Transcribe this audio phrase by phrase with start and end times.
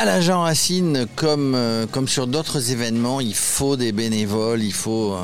[0.00, 4.72] À la Jean Racine, comme, euh, comme sur d'autres événements, il faut des bénévoles, il
[4.72, 5.16] faut,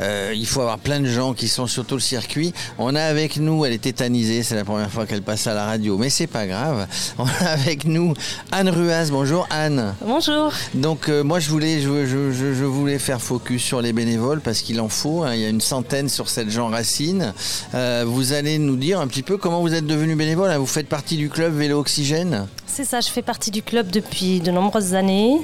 [0.00, 2.54] euh, il faut avoir plein de gens qui sont sur tout le circuit.
[2.78, 5.66] On a avec nous, elle est tétanisée, c'est la première fois qu'elle passe à la
[5.66, 6.86] radio, mais c'est pas grave.
[7.18, 8.14] On a avec nous
[8.52, 9.08] Anne Ruas.
[9.10, 9.94] Bonjour Anne.
[10.02, 10.50] Bonjour.
[10.72, 14.40] Donc euh, moi je voulais, je, je- je- je voulais faire focus sur les bénévoles
[14.40, 15.24] parce qu'il en faut.
[15.24, 15.34] hein.
[15.34, 17.34] il y a une centaine sur cette Jean Racine.
[17.74, 20.50] Euh, vous allez nous dire un petit peu comment vous êtes devenu bénévole.
[20.50, 20.56] hein.
[20.58, 22.46] Vous faites partie du club Vélo Oxygène?
[22.74, 25.36] C'est ça, je fais partie du club depuis de nombreuses années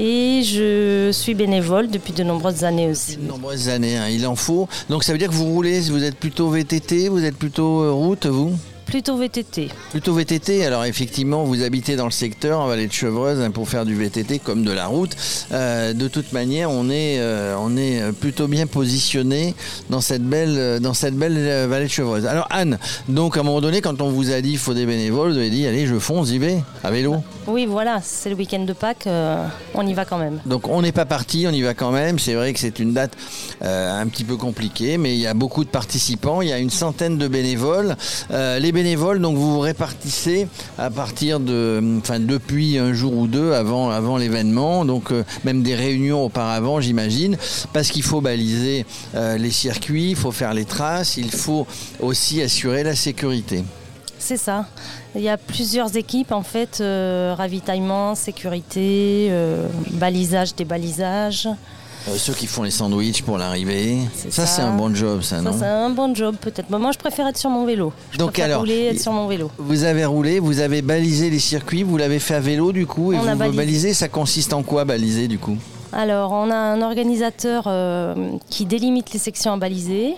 [0.00, 3.18] et je suis bénévole depuis de nombreuses années aussi.
[3.18, 4.66] De nombreuses années, hein, il en faut.
[4.88, 7.92] Donc ça veut dire que vous roulez, vous êtes plutôt VTT, vous êtes plutôt euh,
[7.92, 8.56] route, vous?
[8.92, 9.70] Plutôt VTT.
[9.88, 13.66] Plutôt VTT, alors effectivement vous habitez dans le secteur en vallée de Chevreuse hein, pour
[13.66, 15.16] faire du VTT comme de la route.
[15.50, 19.54] Euh, de toute manière, on est, euh, on est plutôt bien positionné
[19.88, 22.26] dans cette belle, euh, dans cette belle vallée de Chevreuse.
[22.26, 24.84] Alors Anne, donc à un moment donné, quand on vous a dit il faut des
[24.84, 27.16] bénévoles, vous avez dit allez je fonce, j'y vais, à vélo.
[27.46, 30.40] Oui, voilà, c'est le week-end de Pâques, euh, on y va quand même.
[30.44, 32.18] Donc on n'est pas parti, on y va quand même.
[32.18, 33.16] C'est vrai que c'est une date
[33.62, 36.42] un petit peu compliquée, mais il y a beaucoup de participants.
[36.42, 37.96] Il y a une centaine de bénévoles.
[38.30, 43.52] Les bénévoles, donc vous vous répartissez à partir de, enfin depuis un jour ou deux
[43.52, 44.84] avant, avant l'événement.
[44.84, 47.36] Donc euh, même des réunions auparavant, j'imagine,
[47.72, 51.66] parce qu'il faut baliser euh, les circuits, il faut faire les traces, il faut
[52.00, 53.64] aussi assurer la sécurité.
[54.18, 54.66] C'est ça.
[55.14, 59.30] Il y a plusieurs équipes en fait, euh, ravitaillement, sécurité,
[59.92, 61.48] balisage, débalisage.
[62.08, 64.46] Euh, ceux qui font les sandwichs pour l'arrivée, ça, ça.
[64.46, 66.68] c'est un bon job, ça, Ça non c'est un bon job peut-être.
[66.70, 67.92] Mais moi je préfère être sur mon vélo.
[68.10, 69.50] Je Donc, alors, rouler, être sur mon vélo.
[69.58, 73.12] Vous avez roulé, vous avez balisé les circuits, vous l'avez fait à vélo du coup,
[73.12, 73.56] et On vous a balisé.
[73.56, 75.56] balisez, ça consiste en quoi baliser du coup?
[75.92, 78.14] Alors, on a un organisateur euh,
[78.48, 80.14] qui délimite les sections à baliser.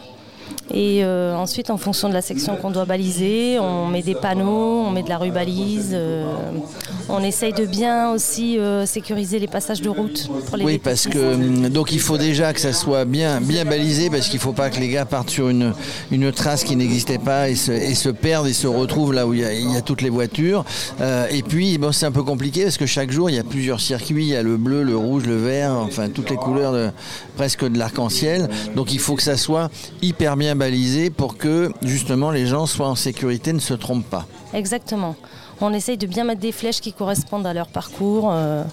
[0.73, 4.85] Et euh, ensuite, en fonction de la section qu'on doit baliser, on met des panneaux,
[4.87, 5.91] on met de la rubalise.
[5.93, 6.25] euh,
[7.09, 11.07] on essaye de bien aussi euh, sécuriser les passages de route pour les Oui, parce
[11.07, 14.53] que hum, donc il faut déjà que ça soit bien bien balisé, parce qu'il faut
[14.53, 15.73] pas que les gars partent sur une,
[16.11, 19.35] une trace qui n'existait pas et se, et se perdent et se retrouvent là où
[19.35, 20.65] il y a, il y a toutes les voitures.
[21.01, 23.45] Euh, et puis bon, c'est un peu compliqué parce que chaque jour il y a
[23.45, 26.73] plusieurs circuits, il y a le bleu, le rouge, le vert, enfin toutes les couleurs
[26.73, 26.91] de,
[27.37, 28.49] presque de l'arc-en-ciel.
[28.75, 29.71] Donc il faut que ça soit
[30.03, 34.27] hyper bien balisé pour que justement les gens soient en sécurité, ne se trompent pas.
[34.53, 35.17] Exactement.
[35.61, 38.65] On essaye de bien mettre des flèches qui correspondent à leur parcours euh,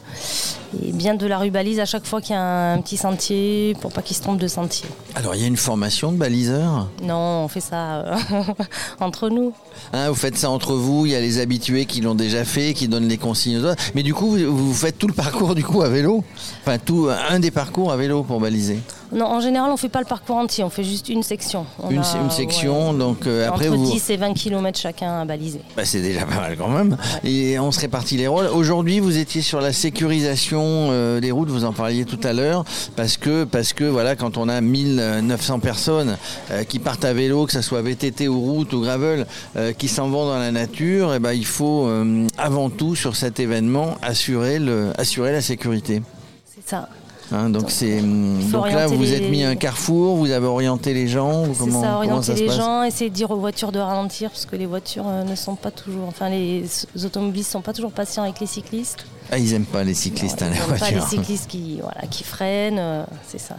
[0.83, 3.91] et bien de la rubalise à chaque fois qu'il y a un petit sentier pour
[3.91, 4.87] pas qu'ils se trompent de sentier.
[5.15, 8.15] Alors il y a une formation de baliseur Non, on fait ça euh,
[8.99, 9.53] entre nous.
[9.93, 12.73] Hein, vous faites ça entre vous, il y a les habitués qui l'ont déjà fait,
[12.73, 13.81] qui donnent les consignes aux autres.
[13.95, 16.23] Mais du coup, vous, vous faites tout le parcours du coup à vélo?
[16.61, 18.79] Enfin, tout, un des parcours à vélo pour baliser.
[19.11, 21.65] Non, en général, on fait pas le parcours entier, on fait juste une section.
[21.79, 23.91] On Une, a, une section, ouais, donc euh, après entre vous...
[23.91, 25.59] 10 et 20 km chacun à baliser.
[25.75, 26.95] Bah, c'est déjà pas mal quand même.
[27.23, 28.47] Et on se répartit les rôles.
[28.47, 30.61] Aujourd'hui, vous étiez sur la sécurisation
[30.91, 32.63] euh, des routes, vous en parliez tout à l'heure,
[32.95, 36.17] parce que, parce que voilà, quand on a 1900 personnes
[36.51, 39.89] euh, qui partent à vélo, que ce soit VTT ou route ou gravel, euh, qui
[39.89, 41.89] s'en vont dans la nature, et ben, il faut
[42.37, 46.01] avant tout sur cet événement assurer, le, assurer la sécurité.
[46.45, 46.87] C'est ça.
[47.33, 50.93] Hein, donc c'est hum, donc là vous les- êtes mis un carrefour, vous avez orienté
[50.93, 51.45] les gens.
[51.57, 53.79] Comment, ça, comment orienter ça se les passe gens, essayer de dire aux voitures de
[53.79, 56.07] ralentir, parce que les voitures euh, ne sont pas toujours.
[56.07, 56.65] Enfin, les
[57.05, 59.05] automobilistes sont pas toujours patients avec les cyclistes.
[59.31, 62.23] Ah, ils aiment pas les cyclistes, Non, hein, ils pas les cyclistes qui, voilà, qui
[62.25, 62.77] freinent.
[62.79, 63.55] euh, c'est ça.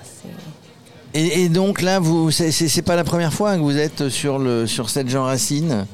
[1.14, 4.66] Et, et donc là, vous, c'est- pas la première fois que vous êtes sur le
[4.66, 5.86] sur cette Jean Racine?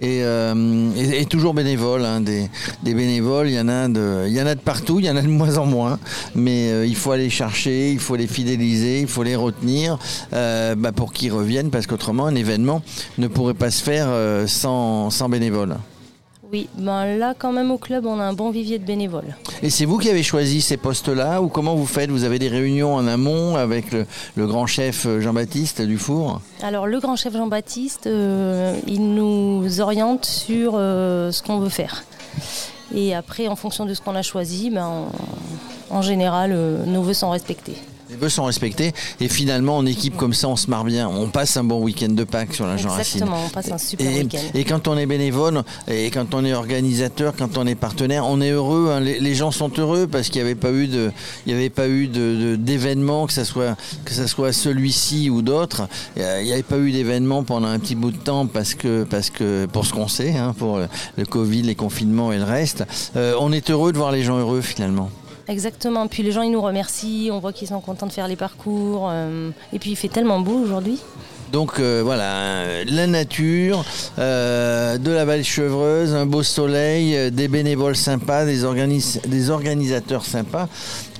[0.00, 2.48] Et, euh, et- toujours bénévole, hein, des,
[2.84, 5.16] bénévoles, il y en a de, il y en a de partout, il y en
[5.16, 5.98] a de moins en moins,
[6.36, 9.98] mais euh, il faut aller chercher, il faut les fidéliser, il faut les retenir
[10.32, 12.82] euh, bah, pour qu'ils reviennent, parce qu'autrement un événement
[13.18, 15.76] ne pourrait pas se faire euh, sans bénévoles.
[16.50, 19.36] Oui, ben là, quand même, au club, on a un bon vivier de bénévoles.
[19.62, 22.08] Et c'est vous qui avez choisi ces postes-là, ou comment vous faites?
[22.10, 26.40] Vous avez des réunions en amont avec le, le grand chef euh, Jean-Baptiste Dufour?
[26.62, 32.04] Alors, le grand chef Jean-Baptiste, euh, il nous oriente sur euh, ce qu'on veut faire.
[32.94, 34.88] Et après, en fonction de ce qu'on a choisi, ben,
[35.90, 37.76] on- en général, euh, nos vœux sont respectés.
[38.18, 41.08] Vœux sont respectés et finalement en équipe comme ça on se marre bien.
[41.08, 43.20] On passe un bon week-end de Pâques sur la Jean Racine.
[43.22, 44.38] Exactement, on passe un super Et, week-end.
[44.54, 48.40] et quand on est bénévole et quand on est organisateur, quand on est partenaire, on
[48.40, 48.90] est heureux.
[48.92, 49.00] hein.
[49.00, 51.10] Les, les gens sont heureux parce qu'il n'y avait pas eu de,
[51.46, 52.14] il y avait pas eu de,
[52.52, 55.88] de- d'événement que ça soit que ça soit celui-ci ou d'autres.
[56.16, 59.30] Il n'y avait pas eu d'événement pendant un petit bout de temps parce que parce
[59.30, 60.78] que pour ce qu'on sait, hein, pour
[61.16, 62.84] le Covid, les confinements et le reste.
[63.16, 65.10] Euh, on est heureux de voir les gens heureux finalement.
[65.48, 66.06] Exactement.
[66.08, 67.30] Puis les gens, ils nous remercient.
[67.32, 69.08] On voit qu'ils sont contents de faire les parcours.
[69.10, 70.98] euh, et puis il fait tellement beau aujourd'hui.
[71.52, 73.82] Donc euh, voilà, la nature,
[74.18, 78.64] euh, de la vallée chevreuse, un beau soleil, des bénévoles sympas, des
[79.50, 80.68] organisateurs sympas.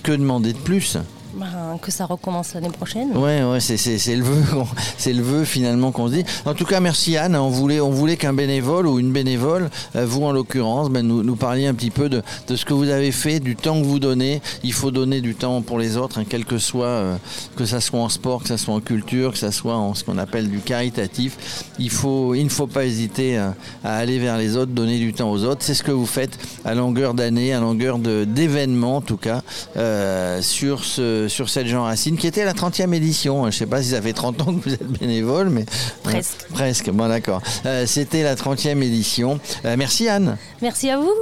[0.03, 0.99] Que demander de plus?
[1.39, 3.17] Ben, que ça recommence l'année prochaine.
[3.17, 4.43] Ouais, c'est, le vœu,
[4.99, 6.25] c'est le vœu finalement qu'on se dit.
[6.45, 7.37] En tout cas, merci Anne.
[7.37, 11.37] On voulait, on voulait qu'un bénévole ou une bénévole, euh, vous en l'occurrence, ben, nous,
[11.37, 14.43] parliez un petit peu de, ce que vous avez fait, du temps que vous donnez.
[14.65, 17.17] Il faut donner du temps pour les autres, hein, quel que soit, euh,
[17.57, 20.05] que ça soit en sport, que ça soit en culture, que ça soit en ce
[20.05, 21.65] qu'on appelle du caritatif.
[21.79, 23.55] Il faut, il ne faut pas hésiter à,
[23.85, 25.63] à aller vers les autres, donner du temps aux autres.
[25.63, 29.43] C'est ce que vous faites à longueur d'année, à longueur d'événements en tout cas,
[29.77, 33.43] euh, sur, ce, sur cette Jean Racine, qui était la 30e édition.
[33.43, 35.65] Je ne sais pas si ça fait 30 ans que vous êtes bénévole, mais...
[36.03, 36.47] Presque.
[36.53, 37.43] Presque, bon d'accord.
[37.67, 39.41] Euh, C'était la 30e édition.
[39.65, 40.37] Euh, merci Anne.
[40.63, 41.13] Merci à vous.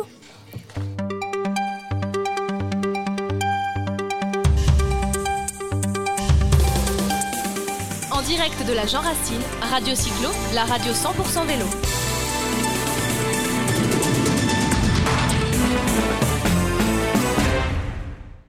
[8.11, 11.67] En direct de la Jean Racine, Radio Cyclo, la radio 100% vélo.